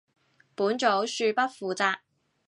[0.55, 1.97] 本組恕不負責